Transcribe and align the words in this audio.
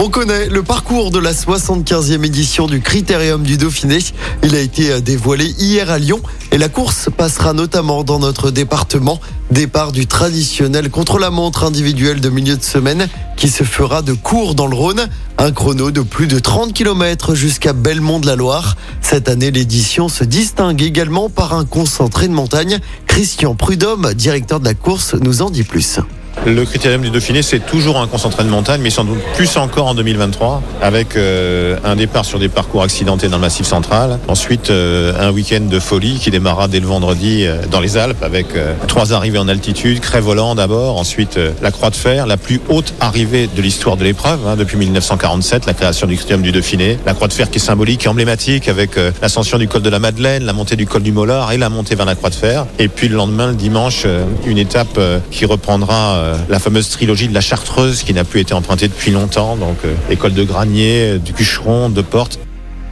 On 0.00 0.10
connaît 0.10 0.48
le 0.48 0.62
parcours 0.62 1.10
de 1.10 1.18
la 1.18 1.32
75e 1.32 2.24
édition 2.24 2.68
du 2.68 2.80
Critérium 2.80 3.42
du 3.42 3.56
Dauphiné. 3.56 3.98
Il 4.44 4.54
a 4.54 4.60
été 4.60 5.00
dévoilé 5.00 5.46
hier 5.58 5.90
à 5.90 5.98
Lyon 5.98 6.20
et 6.52 6.58
la 6.58 6.68
course 6.68 7.08
passera 7.10 7.52
notamment 7.52 8.04
dans 8.04 8.20
notre 8.20 8.52
département. 8.52 9.18
Départ 9.50 9.90
du 9.90 10.06
traditionnel 10.06 10.88
contre-la-montre 10.88 11.64
individuel 11.64 12.20
de 12.20 12.28
milieu 12.28 12.56
de 12.56 12.62
semaine 12.62 13.08
qui 13.36 13.48
se 13.48 13.64
fera 13.64 14.02
de 14.02 14.12
cours 14.12 14.54
dans 14.54 14.68
le 14.68 14.76
Rhône. 14.76 15.08
Un 15.36 15.50
chrono 15.50 15.90
de 15.90 16.02
plus 16.02 16.28
de 16.28 16.38
30 16.38 16.72
km 16.72 17.34
jusqu'à 17.34 17.72
Belmont 17.72 18.20
de 18.20 18.28
la 18.28 18.36
Loire. 18.36 18.76
Cette 19.00 19.28
année, 19.28 19.50
l'édition 19.50 20.08
se 20.08 20.22
distingue 20.22 20.80
également 20.80 21.28
par 21.28 21.54
un 21.54 21.64
concentré 21.64 22.28
de 22.28 22.34
montagne. 22.34 22.78
Christian 23.08 23.56
Prudhomme, 23.56 24.14
directeur 24.14 24.60
de 24.60 24.64
la 24.64 24.74
course, 24.74 25.14
nous 25.14 25.42
en 25.42 25.50
dit 25.50 25.64
plus. 25.64 25.98
Le 26.48 26.64
critérium 26.64 27.02
du 27.02 27.10
Dauphiné, 27.10 27.42
c'est 27.42 27.60
toujours 27.60 27.98
un 27.98 28.06
concentré 28.06 28.42
de 28.42 28.48
montagne, 28.48 28.80
mais 28.82 28.88
sans 28.88 29.04
doute 29.04 29.18
plus 29.34 29.58
encore 29.58 29.86
en 29.86 29.94
2023, 29.94 30.62
avec 30.80 31.14
euh, 31.14 31.76
un 31.84 31.94
départ 31.94 32.24
sur 32.24 32.38
des 32.38 32.48
parcours 32.48 32.82
accidentés 32.82 33.28
dans 33.28 33.36
le 33.36 33.42
Massif 33.42 33.66
central. 33.66 34.18
Ensuite, 34.28 34.70
euh, 34.70 35.12
un 35.20 35.30
week-end 35.30 35.60
de 35.60 35.78
folie 35.78 36.18
qui 36.18 36.30
démarra 36.30 36.66
dès 36.66 36.80
le 36.80 36.86
vendredi 36.86 37.44
euh, 37.44 37.66
dans 37.70 37.80
les 37.80 37.98
Alpes, 37.98 38.22
avec 38.22 38.46
trois 38.86 39.12
arrivées 39.12 39.38
en 39.38 39.46
altitude, 39.46 40.00
Crève-Volant 40.00 40.54
d'abord, 40.54 40.96
ensuite 40.96 41.38
la 41.60 41.70
Croix 41.70 41.90
de 41.90 41.96
Fer, 41.96 42.26
la 42.26 42.38
plus 42.38 42.60
haute 42.70 42.94
arrivée 43.00 43.48
de 43.54 43.60
l'histoire 43.60 43.98
de 43.98 44.04
l'épreuve, 44.04 44.40
hein, 44.46 44.56
depuis 44.56 44.78
1947, 44.78 45.66
la 45.66 45.74
création 45.74 46.06
du 46.06 46.16
critérium 46.16 46.42
du 46.42 46.52
Dauphiné. 46.52 46.98
La 47.04 47.12
Croix 47.12 47.28
de 47.28 47.34
Fer 47.34 47.50
qui 47.50 47.58
est 47.58 47.60
symbolique 47.60 48.06
et 48.06 48.08
emblématique, 48.08 48.68
avec 48.68 48.92
l'ascension 49.20 49.58
du 49.58 49.68
col 49.68 49.82
de 49.82 49.90
la 49.90 49.98
Madeleine, 49.98 50.44
la 50.44 50.54
montée 50.54 50.76
du 50.76 50.86
col 50.86 51.02
du 51.02 51.12
Mollard 51.12 51.52
et 51.52 51.58
la 51.58 51.68
montée 51.68 51.94
vers 51.94 52.06
la 52.06 52.14
Croix 52.14 52.30
de 52.30 52.34
Fer. 52.34 52.66
Et 52.78 52.88
puis 52.88 53.08
le 53.08 53.16
lendemain, 53.16 53.48
le 53.48 53.54
dimanche, 53.54 54.06
une 54.46 54.58
étape 54.58 54.98
qui 55.30 55.44
reprendra 55.44 56.37
euh, 56.37 56.37
la 56.48 56.58
fameuse 56.58 56.88
trilogie 56.90 57.28
de 57.28 57.34
la 57.34 57.40
Chartreuse 57.40 58.02
qui 58.02 58.14
n'a 58.14 58.24
plus 58.24 58.40
été 58.40 58.54
empruntée 58.54 58.88
depuis 58.88 59.10
longtemps. 59.10 59.56
Donc 59.56 59.78
euh, 59.84 59.94
école 60.10 60.34
de 60.34 60.44
Granier, 60.44 61.18
du 61.18 61.32
Cucheron, 61.32 61.88
de 61.90 62.02
Porte. 62.02 62.38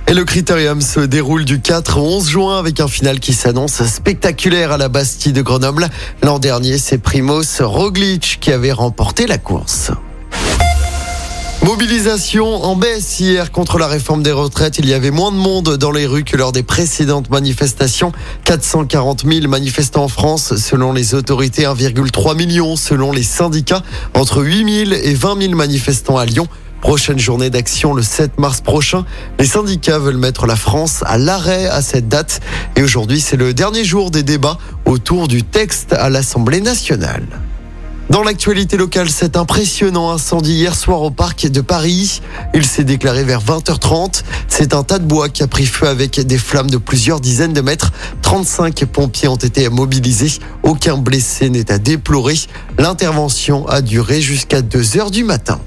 Et 0.09 0.15
le 0.15 0.25
critérium 0.25 0.81
se 0.81 1.01
déroule 1.01 1.45
du 1.45 1.61
4 1.61 1.99
au 1.99 2.05
11 2.19 2.29
juin 2.29 2.59
avec 2.61 2.79
un 2.79 2.87
final 2.87 3.19
qui 3.19 3.33
s'annonce 3.33 3.83
spectaculaire 3.85 4.71
à 4.71 4.79
la 4.79 4.89
Bastille 4.89 5.33
de 5.33 5.43
Grenoble. 5.43 5.89
L'an 6.23 6.39
dernier, 6.39 6.79
c'est 6.79 6.99
Primoz 6.99 7.61
Roglic 7.61 8.39
qui 8.41 8.53
avait 8.53 8.71
remporté 8.71 9.27
la 9.27 9.39
course. 9.39 9.91
Mobilisation 11.67 12.63
en 12.63 12.77
baisse 12.77 13.19
hier 13.19 13.51
contre 13.51 13.77
la 13.79 13.89
réforme 13.89 14.23
des 14.23 14.31
retraites. 14.31 14.79
Il 14.79 14.87
y 14.87 14.95
avait 14.95 15.11
moins 15.11 15.33
de 15.33 15.37
monde 15.37 15.77
dans 15.77 15.91
les 15.91 16.07
rues 16.07 16.23
que 16.23 16.37
lors 16.37 16.53
des 16.53 16.63
précédentes 16.63 17.29
manifestations. 17.29 18.13
440 18.45 19.25
000 19.27 19.49
manifestants 19.49 20.05
en 20.05 20.09
France 20.09 20.55
selon 20.55 20.93
les 20.93 21.17
autorités, 21.17 21.65
1,3 21.65 22.37
million 22.37 22.77
selon 22.77 23.11
les 23.11 23.25
syndicats, 23.25 23.83
entre 24.15 24.45
8 24.45 24.87
000 24.91 24.93
et 24.93 25.15
20 25.15 25.43
000 25.43 25.55
manifestants 25.57 26.19
à 26.19 26.25
Lyon. 26.25 26.47
Prochaine 26.83 27.19
journée 27.19 27.51
d'action 27.51 27.95
le 27.95 28.03
7 28.05 28.39
mars 28.39 28.61
prochain. 28.61 29.05
Les 29.41 29.47
syndicats 29.47 29.99
veulent 29.99 30.19
mettre 30.19 30.47
la 30.47 30.55
France 30.55 31.03
à 31.05 31.19
l'arrêt 31.19 31.67
à 31.67 31.83
cette 31.83 32.07
date. 32.07 32.43
Et 32.77 32.85
aujourd'hui, 32.85 33.21
c'est 33.21 33.37
le 33.37 33.53
dernier 33.55 33.85
jour 33.85 34.13
des 34.13 34.23
débats 34.23 34.59
autour 34.85 35.27
du 35.27 35.43
texte 35.43 35.95
à 35.95 36.11
l'Assemblée 36.11 36.61
nationale. 36.61 37.27
Dans 38.09 38.23
l'actualité 38.23 38.77
locale, 38.77 39.11
cet 39.11 39.37
impressionnant 39.37 40.13
incendie 40.13 40.53
hier 40.53 40.77
soir 40.77 41.03
au 41.03 41.11
parc 41.11 41.49
de 41.49 41.61
Paris. 41.61 42.23
Il 42.55 42.65
s'est 42.65 42.85
déclaré 42.85 43.25
vers 43.25 43.43
20h30. 43.43 44.23
C'est 44.47 44.75
un 44.75 44.85
tas 44.85 45.01
de 45.01 45.05
bois 45.05 45.29
qui 45.29 45.43
a 45.43 45.49
pris 45.49 45.67
feu 45.67 45.89
avec 45.89 46.21
des 46.21 46.39
flammes 46.39 46.71
de 46.71 46.77
plusieurs 46.77 47.21
dizaines 47.21 47.53
de 47.53 47.61
mètres. 47.61 47.91
35 48.23 48.85
pompiers 48.85 49.27
ont 49.27 49.35
été 49.35 49.69
mobilisés. 49.69 50.39
Aucun 50.63 50.99
blessé 50.99 51.51
n'est 51.51 51.73
à 51.73 51.79
déplorer. 51.79 52.37
L'intervention 52.79 53.67
a 53.67 53.83
duré 53.83 54.21
jusqu'à 54.21 54.63
2 54.63 54.99
heures 54.99 55.11
du 55.11 55.25
matin. 55.25 55.59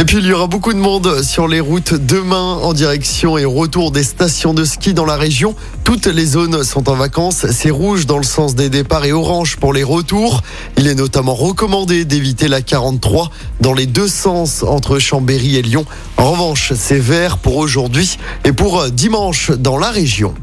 Et 0.00 0.04
puis 0.04 0.16
il 0.16 0.26
y 0.26 0.32
aura 0.32 0.46
beaucoup 0.46 0.72
de 0.72 0.78
monde 0.78 1.22
sur 1.22 1.46
les 1.46 1.60
routes 1.60 1.92
demain 1.92 2.54
en 2.62 2.72
direction 2.72 3.36
et 3.36 3.44
retour 3.44 3.90
des 3.90 4.02
stations 4.02 4.54
de 4.54 4.64
ski 4.64 4.94
dans 4.94 5.04
la 5.04 5.16
région. 5.16 5.54
Toutes 5.84 6.06
les 6.06 6.24
zones 6.24 6.64
sont 6.64 6.88
en 6.88 6.94
vacances. 6.94 7.44
C'est 7.50 7.68
rouge 7.68 8.06
dans 8.06 8.16
le 8.16 8.24
sens 8.24 8.54
des 8.54 8.70
départs 8.70 9.04
et 9.04 9.12
orange 9.12 9.58
pour 9.58 9.74
les 9.74 9.82
retours. 9.82 10.40
Il 10.78 10.86
est 10.86 10.94
notamment 10.94 11.34
recommandé 11.34 12.06
d'éviter 12.06 12.48
la 12.48 12.62
43 12.62 13.30
dans 13.60 13.74
les 13.74 13.84
deux 13.84 14.08
sens 14.08 14.62
entre 14.62 14.98
Chambéry 14.98 15.56
et 15.56 15.62
Lyon. 15.62 15.84
En 16.16 16.30
revanche, 16.30 16.72
c'est 16.74 16.98
vert 16.98 17.36
pour 17.36 17.58
aujourd'hui 17.58 18.16
et 18.46 18.54
pour 18.54 18.88
dimanche 18.90 19.50
dans 19.50 19.76
la 19.76 19.90
région. 19.90 20.34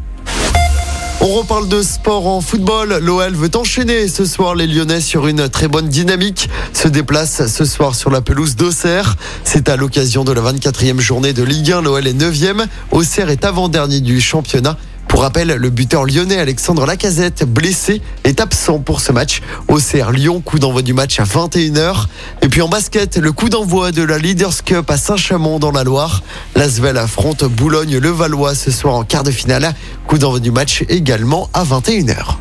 On 1.20 1.34
reparle 1.34 1.68
de 1.68 1.82
sport 1.82 2.28
en 2.28 2.42
football. 2.42 3.00
L'OL 3.02 3.34
veut 3.34 3.50
enchaîner 3.56 4.08
ce 4.08 4.24
soir 4.24 4.54
les 4.54 4.68
Lyonnais 4.68 5.02
sur 5.02 5.26
une 5.26 5.50
très 5.50 5.68
bonne 5.68 5.90
dynamique. 5.90 6.48
Se 6.74 6.88
déplace 6.88 7.48
ce 7.48 7.66
soir 7.66 7.96
sur 7.96 8.12
la 8.12 8.22
pelouse 8.22 8.56
d'Auxerre. 8.56 9.16
C'est 9.44 9.68
à 9.68 9.78
l'occasion 9.78 10.24
de 10.24 10.32
la 10.32 10.42
24e 10.42 11.00
journée 11.00 11.34
de 11.34 11.42
Ligue 11.42 11.72
1. 11.72 11.82
L'OL 11.82 12.06
est 12.06 12.14
9e. 12.14 12.68
Auxerre 12.92 13.32
est 13.32 13.46
avant-dernier 13.46 14.00
du 14.00 14.22
championnat. 14.22 14.78
Pour 15.08 15.22
rappel, 15.22 15.48
le 15.48 15.70
buteur 15.70 16.06
lyonnais 16.06 16.38
Alexandre 16.38 16.86
Lacazette, 16.86 17.44
blessé, 17.44 18.02
est 18.24 18.40
absent 18.40 18.80
pour 18.80 19.02
ce 19.02 19.12
match. 19.12 19.42
Au 19.68 19.78
CR 19.78 20.12
Lyon, 20.12 20.42
coup 20.42 20.60
d'envoi 20.60 20.82
du 20.82 20.94
match 20.94 21.20
à 21.20 21.24
21h. 21.24 22.06
Et 22.42 22.50
puis 22.50 22.62
en 22.62 22.70
basket, 22.70 23.18
le 23.18 23.32
coup 23.32 23.50
d'envoi 23.50 23.92
de 23.92 24.04
la 24.04 24.18
Leaders 24.18 24.64
Cup 24.64 24.90
à 24.90 24.98
Saint-Chamond 24.98 25.60
dans 25.60 25.72
la 25.72 25.84
Loire. 25.84 26.24
L'Asvel 26.56 26.98
affronte 26.98 27.46
Boulogne-le-Valois 27.46 28.54
ce 28.56 28.72
soir 28.72 28.96
en 28.96 29.04
quart 29.04 29.24
de 29.24 29.32
finale. 29.32 29.74
Coup 30.08 30.18
d'envoi 30.18 30.40
du 30.40 30.52
match 30.52 30.84
également 30.90 31.50
à 31.54 31.64
21h. 31.64 32.36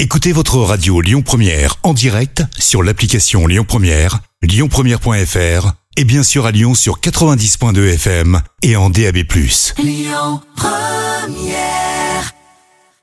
Écoutez 0.00 0.32
votre 0.32 0.58
radio 0.58 1.00
Lyon 1.00 1.22
Première 1.22 1.76
en 1.82 1.94
direct 1.94 2.42
sur 2.58 2.82
l'application 2.82 3.46
Lyon 3.46 3.64
Première, 3.66 4.20
lyonpremière.fr 4.42 5.72
et 5.96 6.04
bien 6.04 6.22
sûr 6.22 6.46
à 6.46 6.50
Lyon 6.50 6.74
sur 6.74 6.98
90.2 7.00 7.94
FM 7.94 8.40
et 8.62 8.76
en 8.76 8.90
DAB+. 8.90 9.18
Lyon 9.78 10.40
Première 11.24 11.83